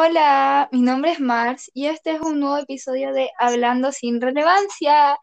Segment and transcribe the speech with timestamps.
[0.00, 5.18] Hola, mi nombre es Mars y este es un nuevo episodio de Hablando sin relevancia.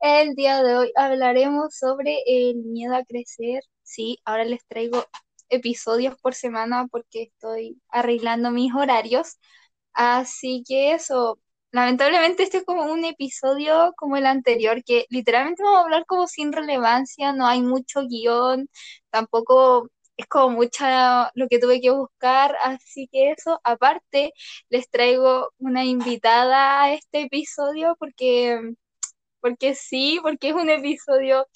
[0.00, 3.62] El día de hoy hablaremos sobre el miedo a crecer.
[3.82, 5.04] Sí, ahora les traigo
[5.50, 9.36] episodios por semana porque estoy arreglando mis horarios.
[9.92, 11.38] Así que eso,
[11.70, 16.26] lamentablemente este es como un episodio como el anterior, que literalmente vamos a hablar como
[16.28, 18.70] sin relevancia, no hay mucho guion,
[19.10, 24.32] tampoco es como mucha lo que tuve que buscar, así que eso, aparte,
[24.70, 28.60] les traigo una invitada a este episodio porque,
[29.40, 31.46] porque sí, porque es un episodio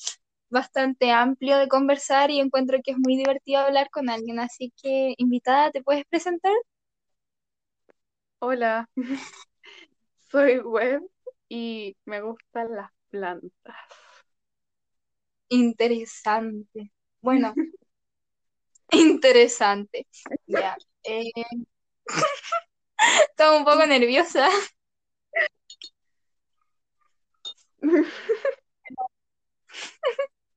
[0.51, 5.15] bastante amplio de conversar y encuentro que es muy divertido hablar con alguien, así que
[5.19, 6.53] invitada, ¿te puedes presentar?
[8.41, 8.89] Hola,
[10.31, 11.03] soy Web
[11.49, 13.77] y me gustan las plantas.
[15.49, 16.93] Interesante.
[17.21, 17.55] Bueno,
[18.93, 20.07] interesante.
[20.47, 20.77] Ya.
[21.05, 21.31] eh,
[23.31, 24.49] Estaba un poco nerviosa.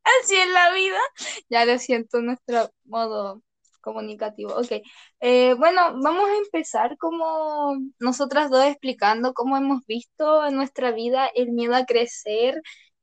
[0.04, 1.00] Así es la vida.
[1.50, 3.42] Ya lo siento, nuestro modo
[3.82, 4.54] comunicativo.
[4.56, 4.82] Ok.
[5.20, 11.28] Eh, bueno, vamos a empezar como nosotras dos explicando cómo hemos visto en nuestra vida
[11.36, 12.62] el miedo a crecer,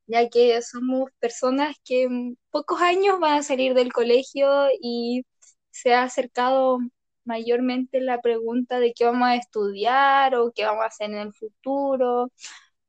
[0.09, 5.25] ya que somos personas que en pocos años van a salir del colegio y
[5.70, 6.78] se ha acercado
[7.25, 11.34] mayormente la pregunta de qué vamos a estudiar o qué vamos a hacer en el
[11.34, 12.31] futuro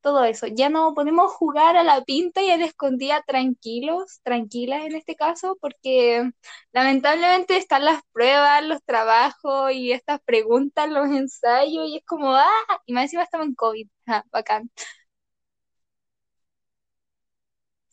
[0.02, 0.48] todo eso.
[0.48, 5.16] Ya no podemos jugar a la pinta y a la escondida tranquilos, tranquilas en este
[5.16, 6.30] caso, porque
[6.72, 12.48] lamentablemente están las pruebas, los trabajos y estas preguntas, los ensayos, y es como, ah,
[12.86, 13.88] y más encima estamos en COVID.
[14.12, 14.72] Ah, bacán.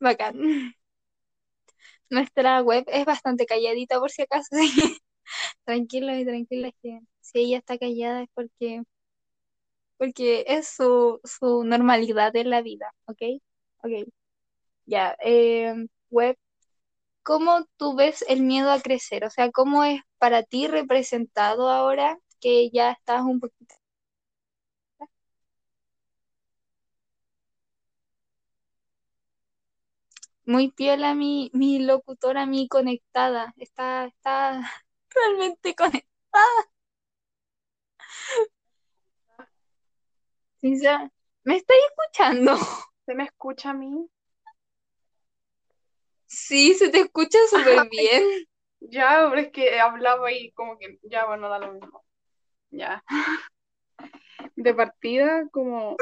[0.00, 0.36] Bacán.
[2.10, 4.48] Nuestra web es bastante calladita por si acaso.
[5.64, 8.82] Tranquilos y tranquilas que si ella está callada es porque
[9.96, 13.18] porque es su, su normalidad en la vida, ¿ok?
[13.82, 14.08] Ok,
[14.86, 15.16] ya.
[15.24, 15.74] eh,
[16.10, 16.38] web,
[17.24, 19.24] ¿cómo tú ves el miedo a crecer?
[19.26, 23.75] O sea, ¿cómo es para ti representado ahora que ya estás un poquito...
[30.46, 33.52] Muy piola mi, mi locutora, mi conectada.
[33.56, 34.60] Está, está
[35.10, 36.06] realmente conectada.
[40.58, 41.10] Sincera,
[41.42, 42.56] ¿me estáis escuchando?
[43.06, 44.08] ¿Se me escucha a mí?
[46.26, 48.46] Sí, se te escucha súper bien.
[48.78, 52.04] Ya, pero es que hablaba y como que ya, bueno, da lo mismo.
[52.70, 53.02] Ya.
[54.54, 55.96] De partida, como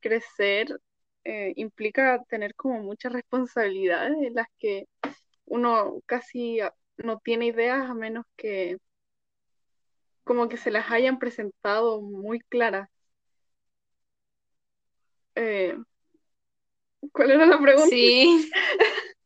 [0.00, 0.80] crecer
[1.28, 4.86] eh, implica tener como muchas responsabilidades en las que
[5.44, 6.60] uno casi
[6.98, 8.78] no tiene ideas a menos que
[10.22, 12.88] como que se las hayan presentado muy claras.
[15.34, 15.76] Eh,
[17.12, 17.90] ¿cuál era la pregunta?
[17.90, 18.50] Sí.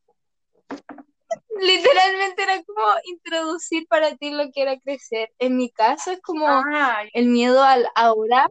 [1.61, 5.31] Literalmente era como introducir para ti lo que era crecer.
[5.39, 8.49] En mi caso es como Ah, el miedo al ahora,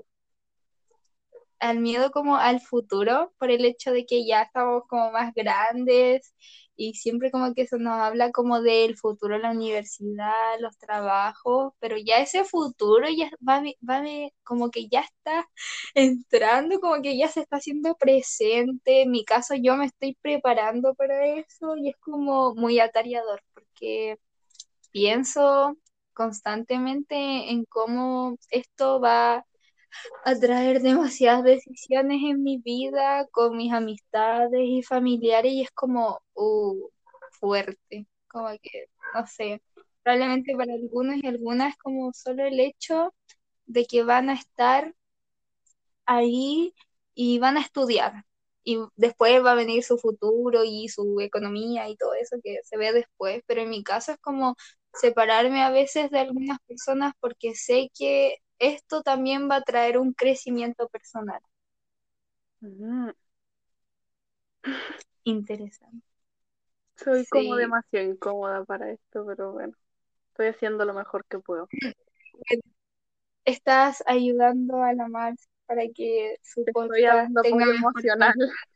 [1.59, 6.33] al miedo como al futuro, por el hecho de que ya estamos como más grandes
[6.75, 11.97] y siempre como que eso nos habla como del futuro la universidad, los trabajos, pero
[11.97, 14.01] ya ese futuro ya va, va
[14.43, 15.49] como que ya está
[15.95, 19.01] entrando, como que ya se está haciendo presente.
[19.03, 24.17] En mi caso yo me estoy preparando para eso y es como muy atareador porque
[24.91, 25.77] pienso
[26.13, 27.15] constantemente
[27.51, 29.45] en cómo esto va
[30.25, 36.21] a traer demasiadas decisiones en mi vida con mis amistades y familiares y es como
[36.35, 36.89] uh,
[37.39, 39.61] fuerte, como que, no sé,
[40.03, 43.13] probablemente para algunos y algunas como solo el hecho
[43.65, 44.93] de que van a estar
[46.05, 46.73] ahí
[47.13, 48.25] y van a estudiar.
[48.63, 52.77] Y después va a venir su futuro y su economía y todo eso que se
[52.77, 54.55] ve después, pero en mi caso es como
[54.93, 60.13] separarme a veces de algunas personas porque sé que esto también va a traer un
[60.13, 61.41] crecimiento personal.
[62.61, 63.09] mm,
[65.23, 66.03] Interesante.
[66.95, 69.73] soy como demasiado incómoda para esto, pero bueno,
[70.31, 71.67] estoy haciendo lo mejor que puedo.
[73.45, 78.33] Estás ayudando a la Mars para que su Te estoy podcast dando tenga apoyo emocional.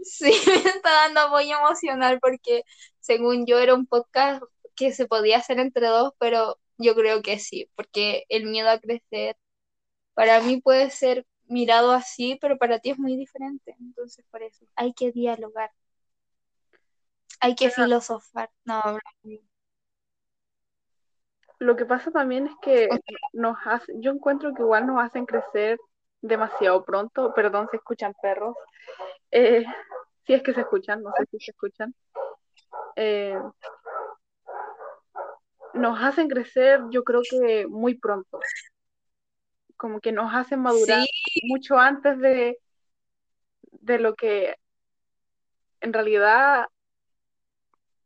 [0.00, 2.62] Sí, me está dando apoyo emocional porque
[3.00, 4.42] según yo era un podcast
[4.76, 8.80] que se podía hacer entre dos, pero yo creo que sí, porque el miedo a
[8.80, 9.36] crecer
[10.14, 13.76] para mí puede ser mirado así, pero para ti es muy diferente.
[13.80, 15.70] Entonces, por eso hay que dialogar,
[17.40, 18.50] hay que Pero filosofar.
[18.64, 18.98] No.
[21.58, 22.88] Lo que pasa también es que
[23.32, 25.78] nos hace, yo encuentro que igual nos hacen crecer
[26.20, 27.32] demasiado pronto.
[27.34, 28.56] Perdón si escuchan perros.
[29.30, 29.64] Eh,
[30.26, 31.94] si es que se escuchan, no sé si se escuchan.
[32.96, 33.38] Eh,
[35.76, 38.40] nos hacen crecer, yo creo que muy pronto.
[39.76, 41.04] Como que nos hacen madurar
[41.42, 42.58] mucho antes de,
[43.80, 44.54] de lo que
[45.80, 46.66] en realidad,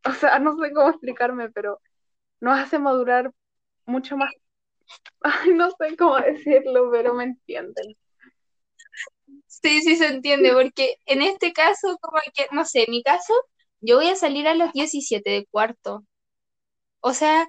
[0.04, 1.80] o sea, no sé cómo explicarme, pero
[2.40, 3.32] nos hace madurar
[3.86, 4.32] mucho más.
[5.22, 7.96] Ay, no sé cómo decirlo, pero me entienden.
[9.46, 13.32] Sí, sí se entiende, porque en este caso, como que, no sé, en mi caso,
[13.80, 16.04] yo voy a salir a los 17 de cuarto.
[17.00, 17.46] O sea,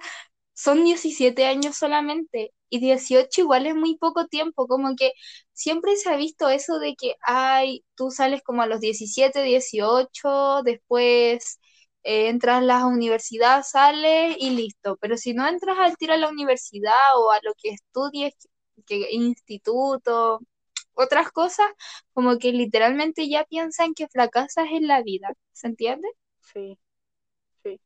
[0.54, 5.12] son 17 años solamente y 18 igual es muy poco tiempo, como que
[5.52, 10.62] siempre se ha visto eso de que, ay, tú sales como a los 17, 18,
[10.64, 11.58] después
[12.04, 16.16] eh, entras a la universidad, sales y listo, pero si no entras al tiro a
[16.18, 18.34] la universidad o a lo que estudies,
[18.86, 20.40] que instituto,
[20.94, 21.66] otras cosas,
[22.14, 26.08] como que literalmente ya piensan que fracasas en la vida, ¿se entiende?
[26.52, 26.78] Sí,
[27.64, 27.80] sí.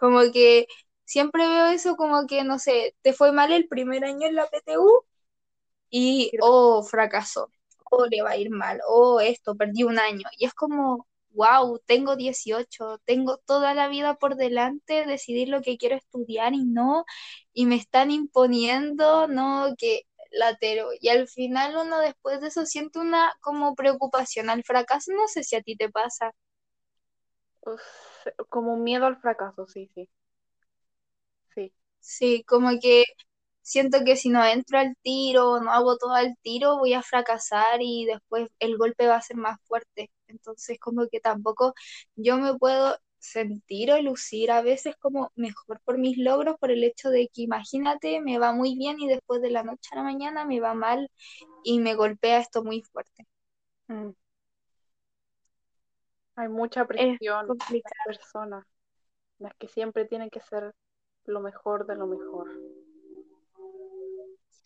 [0.00, 0.66] Como que
[1.06, 4.48] siempre veo eso como que, no sé, te fue mal el primer año en la
[4.48, 5.04] PTU
[5.90, 7.50] y, oh, fracasó,
[7.90, 10.24] o le va a ir mal, o esto, perdí un año.
[10.38, 15.76] Y es como, wow, tengo 18, tengo toda la vida por delante, decidir lo que
[15.78, 17.04] quiero estudiar y no,
[17.52, 20.02] y me están imponiendo, no, que
[20.32, 20.90] latero.
[21.00, 25.12] Y al final uno después de eso siente una como preocupación al fracaso.
[25.12, 26.32] No sé si a ti te pasa.
[28.50, 30.08] Como miedo al fracaso, sí, sí.
[31.54, 31.72] Sí.
[32.00, 33.04] Sí, como que
[33.62, 37.80] siento que si no entro al tiro, no hago todo al tiro, voy a fracasar
[37.82, 40.10] y después el golpe va a ser más fuerte.
[40.28, 41.74] Entonces, como que tampoco
[42.16, 46.82] yo me puedo sentir o lucir a veces como mejor por mis logros, por el
[46.84, 50.02] hecho de que imagínate, me va muy bien y después de la noche a la
[50.04, 51.10] mañana me va mal
[51.64, 53.26] y me golpea esto muy fuerte.
[53.88, 54.10] Mm.
[56.40, 58.64] Hay mucha presión en las personas,
[59.38, 60.72] las que siempre tienen que ser
[61.26, 62.48] lo mejor de lo mejor.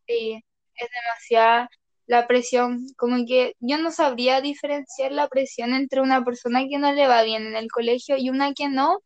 [0.06, 0.40] Sí,
[0.76, 1.68] es demasiada
[2.06, 6.92] la presión, como que yo no sabría diferenciar la presión entre una persona que no
[6.92, 9.00] le va bien en el colegio y una que no,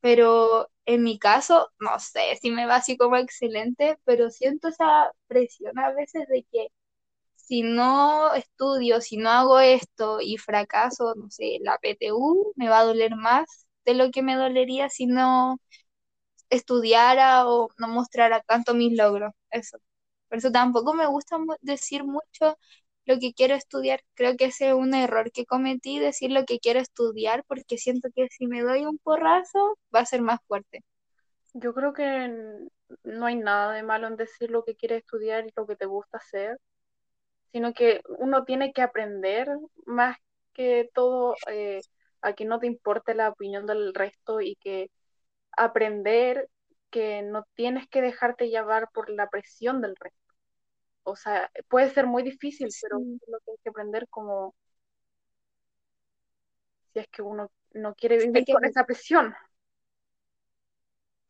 [0.00, 5.12] pero en mi caso, no sé si me va así como excelente, pero siento esa
[5.26, 6.68] presión a veces de que
[7.46, 12.80] si no estudio, si no hago esto y fracaso, no sé, la PTU me va
[12.80, 15.58] a doler más de lo que me dolería si no
[16.50, 19.32] estudiara o no mostrara tanto mis logros.
[19.50, 19.78] Eso.
[20.28, 22.58] Por eso tampoco me gusta decir mucho
[23.04, 24.00] lo que quiero estudiar.
[24.14, 28.08] Creo que ese es un error que cometí, decir lo que quiero estudiar, porque siento
[28.14, 30.82] que si me doy un porrazo va a ser más fuerte.
[31.52, 32.68] Yo creo que
[33.04, 35.86] no hay nada de malo en decir lo que quieres estudiar y lo que te
[35.86, 36.58] gusta hacer,
[37.54, 39.48] sino que uno tiene que aprender
[39.86, 40.18] más
[40.52, 41.80] que todo eh,
[42.20, 44.90] a que no te importe la opinión del resto y que
[45.52, 46.50] aprender
[46.90, 50.24] que no tienes que dejarte llevar por la presión del resto
[51.04, 54.54] o sea, puede ser muy difícil, pero es lo que aprender como
[56.92, 59.34] si es que uno no quiere vivir con esa presión.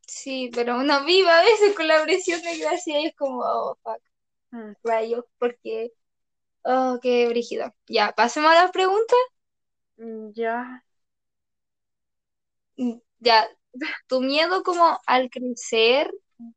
[0.06, 3.76] Sí, pero uno vive a veces con la presión de gracia y es como, oh,
[3.82, 4.00] fuck,
[4.50, 4.72] mm.
[4.84, 5.92] rayos, porque,
[6.64, 7.74] oh, qué brígido.
[7.88, 9.18] Ya, pasemos a las preguntas.
[9.98, 10.84] Mm, ya.
[12.76, 13.46] Mm, ya,
[14.08, 16.10] tu miedo como al crecer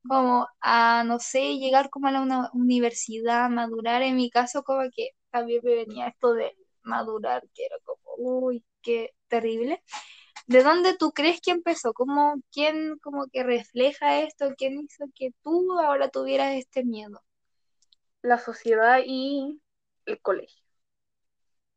[0.08, 4.02] como a, no sé, llegar como a la universidad, madurar.
[4.04, 8.66] En mi caso, como que también me venía esto de madurar, que era como, uy,
[8.82, 9.84] qué terrible.
[10.48, 11.94] ¿De dónde tú crees que empezó?
[11.94, 14.54] ¿Cómo, ¿Quién como que refleja esto?
[14.58, 17.22] ¿Quién hizo que tú ahora tuvieras este miedo?
[18.22, 19.60] La sociedad y
[20.08, 20.64] el colegio.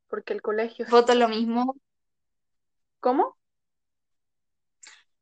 [0.08, 0.86] Porque el colegio...
[0.90, 1.76] ¿Voto lo mismo?
[3.00, 3.36] ¿Cómo?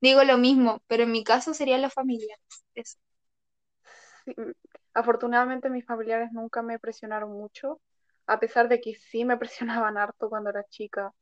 [0.01, 2.37] Digo lo mismo, pero en mi caso sería la familia.
[2.75, 2.99] Eso.
[4.95, 7.81] afortunadamente mis familiares nunca me presionaron mucho,
[8.27, 11.13] a pesar de que sí me presionaban harto cuando era chica,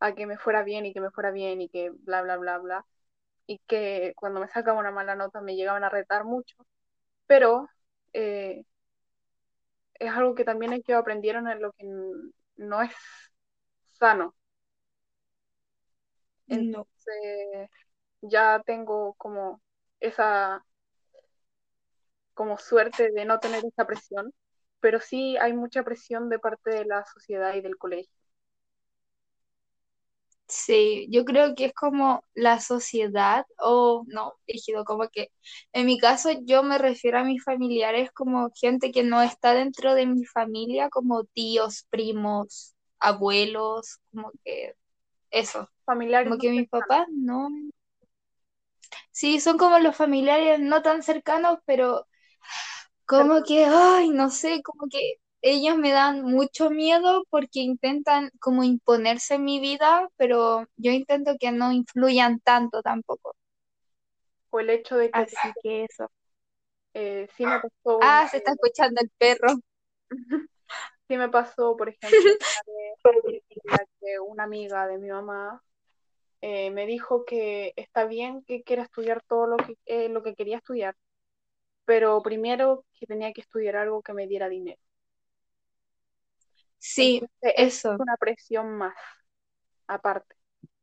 [0.00, 2.58] a que me fuera bien y que me fuera bien y que bla, bla, bla,
[2.58, 2.86] bla.
[3.46, 6.56] Y que cuando me sacaba una mala nota me llegaban a retar mucho.
[7.26, 7.68] Pero
[8.12, 8.64] eh,
[10.00, 11.86] es algo que también ellos aprendieron en lo que
[12.56, 12.92] no es
[13.98, 14.34] sano.
[16.48, 17.68] Entonces,
[18.22, 19.62] ya tengo como
[20.00, 20.64] esa
[22.34, 24.32] como suerte de no tener esa presión,
[24.80, 28.15] pero sí hay mucha presión de parte de la sociedad y del colegio.
[30.58, 35.30] Sí, yo creo que es como la sociedad, o no, rígido, como que
[35.72, 39.94] en mi caso yo me refiero a mis familiares como gente que no está dentro
[39.94, 44.74] de mi familia, como tíos, primos, abuelos, como que
[45.30, 47.50] eso, Familiares como que mis papás no.
[49.10, 52.06] Sí, son como los familiares no tan cercanos, pero
[53.04, 58.64] como que, ay, no sé, como que ellos me dan mucho miedo porque intentan como
[58.64, 63.36] imponerse en mi vida, pero yo intento que no influyan tanto tampoco.
[64.50, 66.10] O el hecho de que Así que eso.
[66.94, 69.54] eh, sí me pasó, Ah, se está escuchando el perro.
[71.08, 72.18] sí me pasó, por ejemplo,
[74.00, 75.62] que una amiga de mi mamá
[76.40, 80.34] eh, me dijo que está bien que quiera estudiar todo lo que, eh, lo que
[80.34, 80.96] quería estudiar,
[81.84, 84.80] pero primero que tenía que estudiar algo que me diera dinero.
[86.78, 88.94] Sí, Entonces, es eso, una presión más,
[89.88, 90.36] aparte.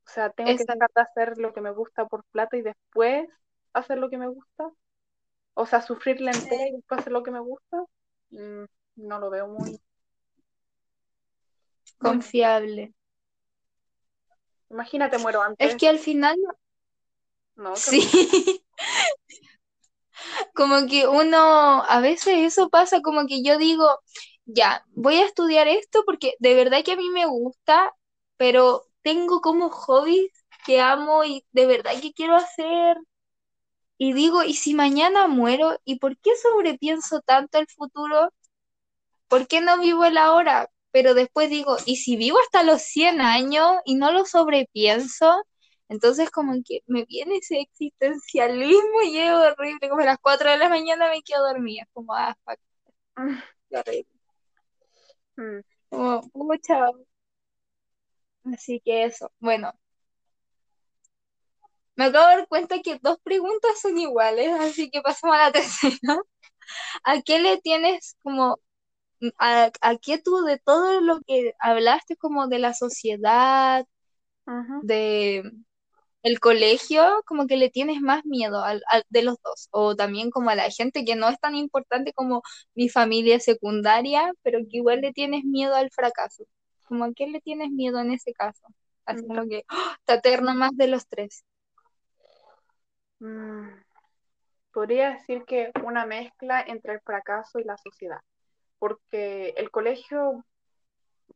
[0.08, 0.66] O sea, tengo que eso.
[0.66, 3.28] dejar de hacer lo que me gusta por plata y después
[3.74, 4.72] hacer lo que me gusta.
[5.56, 7.86] O sea, sufrir la entera y después hacer lo que me gusta.
[8.32, 8.66] Mm,
[8.98, 9.80] no lo veo muy.
[11.98, 12.94] Confiable.
[14.70, 15.76] Imagínate, muero Es antes.
[15.76, 16.38] que al final,
[17.56, 18.02] No, sí,
[20.54, 23.86] como que uno, a veces eso pasa, como que yo digo,
[24.46, 27.94] ya, voy a estudiar esto porque de verdad que a mí me gusta,
[28.38, 30.32] pero tengo como hobbies
[30.66, 32.98] que amo y de verdad que quiero hacer.
[33.98, 35.80] Y digo, ¿y si mañana muero?
[35.86, 38.32] ¿Y por qué sobrepienso tanto el futuro?
[39.28, 40.70] ¿Por qué no vivo el ahora?
[40.92, 45.44] Pero después digo, ¿y si vivo hasta los 100 años y no lo sobrepienso?
[45.90, 50.58] Entonces como que me viene ese existencialismo y es horrible, como a las 4 de
[50.58, 52.60] la mañana me quedo dormida, como, ah, fuck,
[53.70, 54.13] qué horrible.
[55.38, 56.88] Mm, Como, pucha.
[58.46, 59.74] Así que eso, bueno,
[61.96, 65.52] me acabo de dar cuenta que dos preguntas son iguales, así que pasamos a la
[65.52, 66.18] tercera.
[67.04, 68.60] ¿A qué le tienes como
[69.40, 73.86] a, a qué tú de todo lo que hablaste como de la sociedad,
[74.82, 75.44] de
[76.24, 80.32] el colegio, como que le tienes más miedo al, al- de los dos, o también
[80.32, 82.44] como a la gente que no es tan importante como
[82.76, 86.46] mi familia secundaria, pero que igual le tienes miedo al fracaso.
[86.86, 88.64] ¿Como a qué le tienes miedo en ese caso?
[89.06, 89.98] Así como que ¡ah!
[90.06, 91.46] te aterna más de los tres.
[93.20, 93.70] Mm,
[94.74, 98.20] podría decir que una mezcla entre el fracaso y la sociedad,
[98.80, 100.46] porque el colegio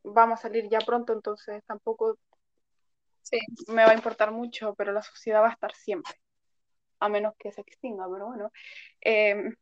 [0.04, 2.18] vamos a salir ya pronto, entonces tampoco
[3.30, 3.40] Sí.
[3.68, 6.14] me va a importar mucho, pero la sociedad va a estar siempre,
[7.00, 8.52] a menos que se extinga, pero bueno.
[9.02, 9.54] Eh,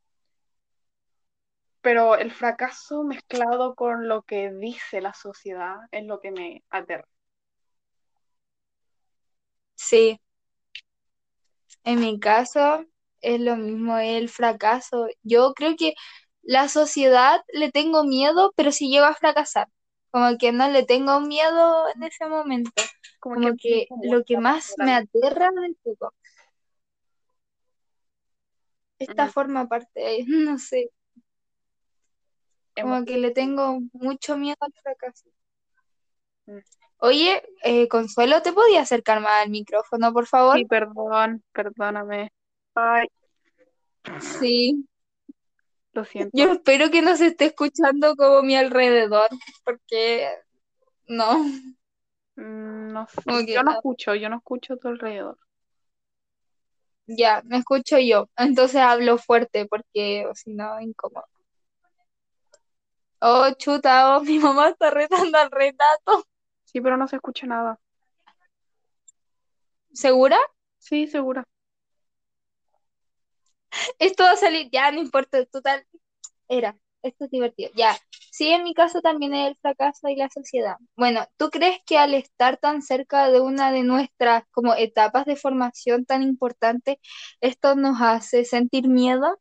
[1.82, 7.08] pero el fracaso mezclado con lo que dice la sociedad es lo que me aterra.
[9.76, 10.20] Sí,
[11.84, 12.86] en mi caso
[13.22, 15.08] es lo mismo, el fracaso.
[15.24, 15.94] Yo creo que
[16.42, 19.68] la sociedad le tengo miedo, pero si llego a fracasar,
[20.16, 22.72] como que no le tengo miedo en ese momento,
[23.20, 26.14] Como que como que empieza lo que más me aterra del todo,
[28.98, 30.90] esta Mm, forma parte, no sé,
[32.82, 35.30] como que le tengo mucho miedo al fracaso.
[36.48, 36.60] Mm.
[37.00, 40.56] Oye, eh, Consuelo, ¿te podía acercar más al micrófono, por favor?
[40.56, 42.32] Sí, perdón, perdóname.
[42.74, 43.08] Ay,
[44.22, 44.88] Sí,
[45.96, 46.38] lo siento.
[46.38, 49.30] yo espero que no se esté escuchando como mi alrededor,
[49.64, 50.30] porque
[51.08, 51.44] no,
[52.36, 55.38] Mm, No sé, yo no escucho, yo no escucho a tu alrededor.
[57.08, 61.26] ya, me escucho yo, entonces hablo fuerte porque si no, incómodo.
[63.22, 66.26] Oh, chuta, oh, mi mamá está retando al retrato.
[66.66, 67.80] Sí, pero no se escucha nada.
[69.94, 70.38] ¿Segura?
[70.78, 71.44] Sí, segura.
[74.00, 75.86] Esto va a salir, ya, no importa, total,
[76.48, 77.98] era, esto es divertido, ya.
[78.32, 80.76] Sí, en mi caso también es el fracaso y la sociedad.
[80.98, 85.36] Bueno, ¿tú crees que al estar tan cerca de una de nuestras como etapas de
[85.38, 86.98] formación tan importantes,
[87.42, 89.40] esto nos hace sentir miedo?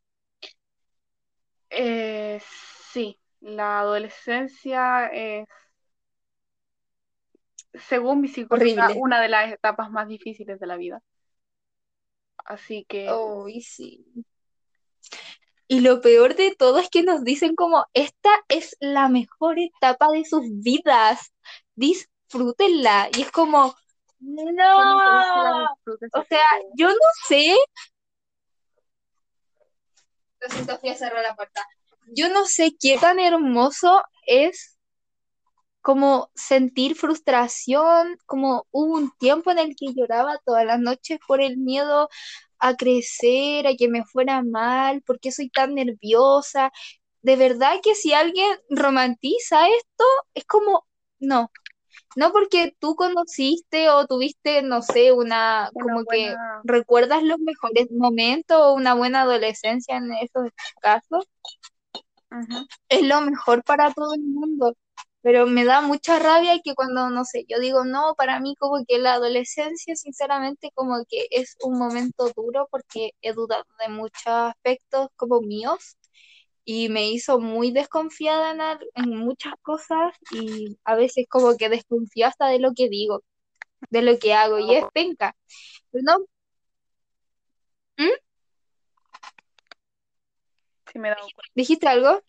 [1.71, 2.41] Eh,
[2.93, 5.47] sí, la adolescencia es,
[7.75, 8.95] según mi Horrible.
[8.97, 11.03] una de las etapas más difíciles de la vida.
[12.45, 14.05] Así que Oh, sí.
[15.67, 20.09] Y lo peor de todo es que nos dicen como, esta es la mejor etapa
[20.11, 21.33] de sus vidas,
[21.75, 23.09] disfrútenla.
[23.17, 23.75] Y es como,
[24.19, 26.21] ¿cómo crees que la no.
[26.21, 27.57] O sea, yo no sé.
[30.41, 31.67] Lo siento, fui a cerrar la puerta.
[32.15, 34.79] Yo no sé qué tan hermoso es
[35.81, 41.43] como sentir frustración, como hubo un tiempo en el que lloraba todas las noches por
[41.43, 42.09] el miedo
[42.65, 46.73] a crecer, a que me fuera mal, porque soy tan nerviosa.
[47.21, 50.87] De verdad que si alguien romantiza esto, es como,
[51.19, 51.51] no,
[52.17, 57.91] no porque tú conociste o tuviste, no sé, una, Una como que recuerdas los mejores
[57.93, 60.49] momentos o una buena adolescencia en esos
[60.81, 61.27] casos,
[62.89, 64.75] es lo mejor para todo el mundo.
[65.25, 68.85] Pero me da mucha rabia que cuando, no sé, yo digo, no, para mí como
[68.87, 74.27] que la adolescencia, sinceramente, como que es un momento duro porque he dudado de muchos
[74.27, 75.97] aspectos como míos
[76.67, 78.61] y me hizo muy desconfiada en,
[79.03, 83.23] en muchas cosas y a veces como que desconfío hasta de lo que digo,
[83.89, 85.35] de lo que hago y es penca.
[85.93, 86.19] No,
[87.97, 88.11] ¿Mm?
[90.93, 91.53] Sí, me dado cuenta.
[91.55, 92.21] ¿Dijiste algo?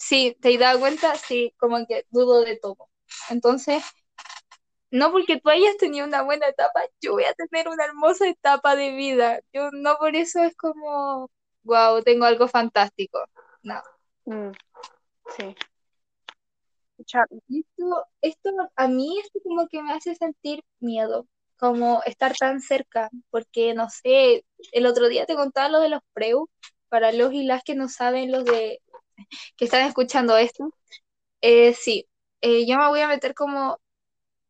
[0.00, 1.14] Sí, ¿te has dado cuenta?
[1.16, 2.88] Sí, como que dudo de todo.
[3.28, 3.84] Entonces,
[4.90, 8.74] no porque tú hayas tenido una buena etapa, yo voy a tener una hermosa etapa
[8.76, 9.40] de vida.
[9.52, 11.30] Yo no por eso es como,
[11.62, 13.20] wow, tengo algo fantástico.
[13.62, 13.80] No.
[14.24, 14.52] Mm,
[15.36, 15.54] Sí.
[16.98, 21.26] Esto, esto a mí esto como que me hace sentir miedo,
[21.56, 26.00] como estar tan cerca, porque no sé, el otro día te contaba lo de los
[26.12, 26.48] preu,
[26.88, 28.80] para los y las que no saben, los de
[29.56, 30.72] que están escuchando esto,
[31.42, 32.06] eh, sí,
[32.42, 33.78] eh, yo me voy a meter como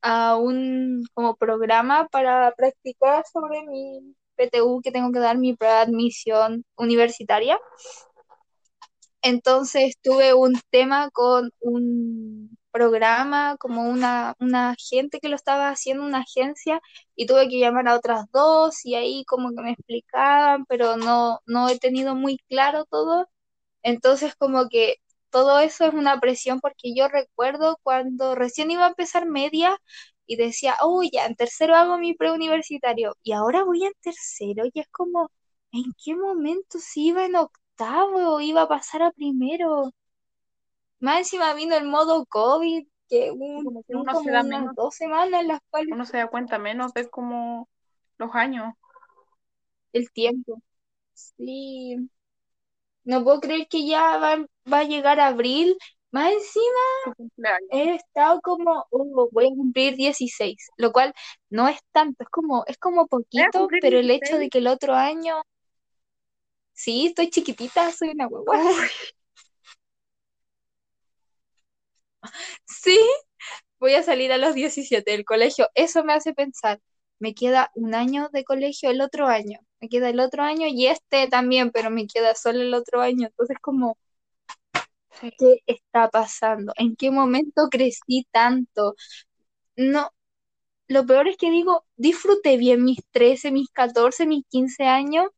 [0.03, 6.65] a un como programa para practicar sobre mi PTU que tengo que dar mi preadmisión
[6.77, 7.59] universitaria.
[9.23, 16.05] Entonces tuve un tema con un programa, como una, una gente que lo estaba haciendo,
[16.05, 16.81] una agencia,
[17.17, 21.41] y tuve que llamar a otras dos y ahí como que me explicaban, pero no,
[21.47, 23.29] no he tenido muy claro todo.
[23.83, 24.97] Entonces como que
[25.31, 29.79] todo eso es una presión porque yo recuerdo cuando recién iba a empezar media
[30.27, 34.81] y decía, oh, ya, en tercero hago mi preuniversitario y ahora voy en tercero y
[34.81, 35.31] es como,
[35.73, 39.91] ¿en qué momento si iba en octavo iba a pasar a primero?
[41.00, 44.65] Más encima vino el modo COVID, que un, Como que un- uno se da unas
[44.65, 47.69] menos, dos semanas en las cuales uno se da cuenta menos de como
[48.19, 48.75] los años.
[49.93, 50.61] el tiempo.
[51.15, 52.11] Sí,
[53.11, 54.37] no puedo creer que ya va,
[54.73, 55.77] va a llegar abril.
[56.13, 56.81] Más encima
[57.71, 61.13] he estado como, oh, voy a cumplir 16, lo cual
[61.51, 64.41] no es tanto, es como, es como ¿Vas a poquito, pero el hecho 16?
[64.41, 65.43] de que el otro año,
[66.73, 68.29] sí, estoy chiquitita, soy una.
[68.29, 68.45] Uy,
[72.67, 72.99] Sí,
[73.81, 75.69] voy a salir a los 17 del colegio.
[75.75, 76.81] Eso me hace pensar,
[77.19, 80.86] me queda un año de colegio el otro año, me queda el otro año y
[80.86, 83.26] este también, pero me queda solo el otro año.
[83.28, 83.97] Entonces, como.
[85.38, 86.73] ¿qué está pasando?
[86.76, 88.95] ¿En qué momento crecí tanto?
[89.76, 90.10] No,
[90.88, 95.28] lo peor es que digo, disfruté bien mis 13, mis 14, mis 15 años.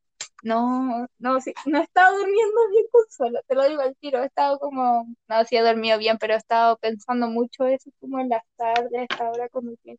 [0.43, 4.23] No, no, sí, no he estado durmiendo bien con solo, te lo digo al tiro,
[4.23, 8.19] he estado como, no, sí he dormido bien, pero he estado pensando mucho eso como
[8.21, 9.99] en las tardes, a esta hora como que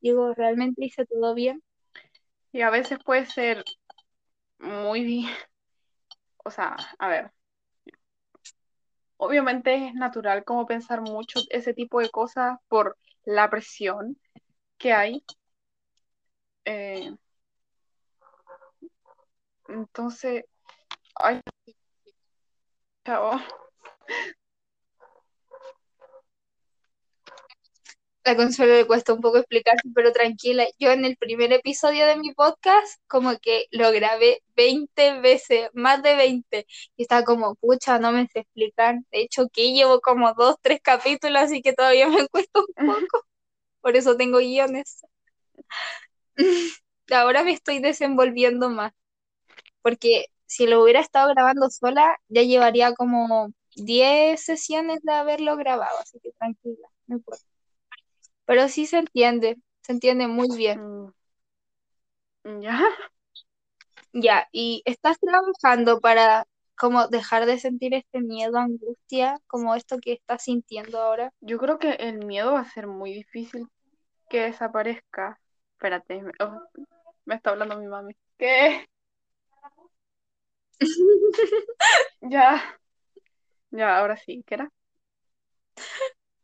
[0.00, 1.62] digo, ¿realmente hice todo bien?
[2.52, 3.64] Y a veces puede ser
[4.64, 5.28] muy bien.
[6.44, 7.32] O sea, a ver.
[9.16, 14.16] Obviamente es natural como pensar mucho ese tipo de cosas por la presión
[14.78, 15.24] que hay.
[16.64, 17.14] Eh,
[19.68, 20.44] entonces,
[21.16, 21.40] ay.
[28.26, 32.16] A Consuelo le cuesta un poco explicarse, pero tranquila, yo en el primer episodio de
[32.16, 37.98] mi podcast como que lo grabé 20 veces, más de 20, y estaba como, pucha,
[37.98, 38.96] no me sé explicar.
[39.12, 43.26] De hecho, que llevo como dos, tres capítulos, así que todavía me cuesta un poco.
[43.82, 45.02] Por eso tengo guiones.
[47.10, 48.92] Ahora me estoy desenvolviendo más,
[49.82, 55.98] porque si lo hubiera estado grabando sola, ya llevaría como 10 sesiones de haberlo grabado,
[56.00, 57.53] así que tranquila, no importa.
[58.46, 60.80] Pero sí se entiende, se entiende muy bien.
[60.80, 62.78] Mm, Ya.
[64.12, 70.12] Ya, ¿y estás trabajando para como dejar de sentir este miedo, angustia, como esto que
[70.12, 71.32] estás sintiendo ahora?
[71.40, 73.68] Yo creo que el miedo va a ser muy difícil
[74.30, 75.40] que desaparezca.
[75.74, 76.60] Espérate, me, oh,
[77.26, 78.14] me está hablando mi mami.
[78.38, 78.86] ¿Qué?
[82.22, 82.60] Ya.
[83.70, 84.70] Ya, ahora sí, ¿qué era?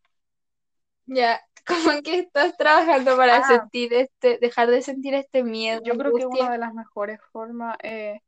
[1.06, 1.40] Ya,
[1.94, 3.42] ¿cómo que estás trabajando para Ah.
[3.44, 6.50] sentir este, dejar de sentir este miedo, Yo creo que una angustia?
[6.50, 8.20] de las mejores formas es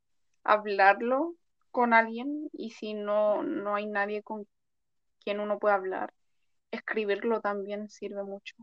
[0.44, 1.34] hablarlo
[1.70, 4.46] con alguien y si no, no hay nadie con
[5.24, 6.12] quien uno pueda hablar,
[6.70, 8.56] escribirlo también sirve mucho.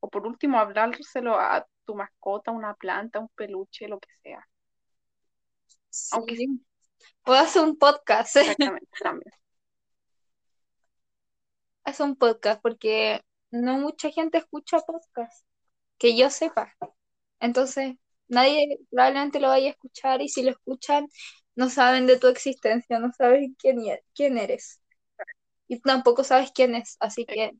[0.00, 4.46] O por último, hablárselo a tu mascota, una planta, un peluche, lo que sea.
[6.12, 6.60] Aunque Sí.
[7.26, 8.36] O hace un podcast.
[8.76, 9.32] Exactamente, también.
[11.84, 13.20] Hace un podcast porque
[13.50, 15.46] no mucha gente escucha podcast,
[15.98, 16.74] que yo sepa.
[17.40, 17.96] Entonces,
[18.28, 21.08] nadie probablemente lo vaya a escuchar y si lo escuchan,
[21.56, 23.78] no saben de tu existencia, no saben quién,
[24.14, 24.80] quién eres.
[25.68, 27.52] Y tampoco sabes quién es, así que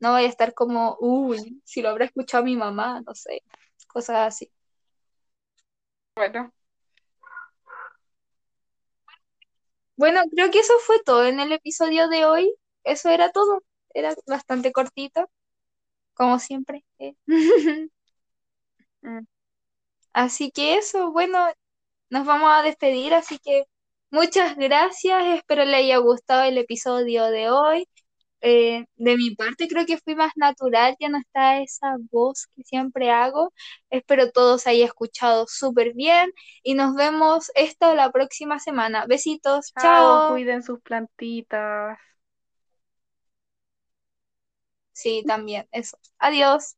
[0.00, 3.42] no vaya a estar como, uy, si lo habrá escuchado mi mamá, no sé,
[3.88, 4.52] cosas así.
[6.16, 6.52] Bueno,
[9.96, 12.54] Bueno, creo que eso fue todo en el episodio de hoy.
[12.84, 13.62] Eso era todo.
[13.94, 15.30] Era bastante cortito,
[16.14, 16.84] como siempre.
[16.98, 17.14] ¿eh?
[20.12, 21.38] Así que eso, bueno,
[22.10, 23.64] nos vamos a despedir, así que
[24.10, 25.24] muchas gracias.
[25.26, 27.88] Espero le haya gustado el episodio de hoy.
[28.42, 32.62] Eh, de mi parte creo que fui más natural, ya no está esa voz que
[32.64, 33.52] siempre hago.
[33.90, 36.30] Espero todos se haya escuchado súper bien
[36.62, 39.06] y nos vemos esta la próxima semana.
[39.06, 40.28] Besitos, chao, chao.
[40.28, 41.98] cuiden sus plantitas.
[44.96, 45.98] Sí, también, eso.
[46.18, 46.72] Adiós.